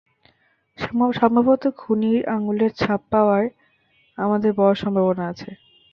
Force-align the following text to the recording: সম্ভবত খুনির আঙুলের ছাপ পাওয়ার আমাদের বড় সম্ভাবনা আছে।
সম্ভবত 1.13 1.63
খুনির 1.77 2.21
আঙুলের 2.35 2.71
ছাপ 2.73 3.01
পাওয়ার 3.11 3.43
আমাদের 4.17 4.51
বড় 4.53 4.73
সম্ভাবনা 4.75 5.23
আছে। 5.31 5.49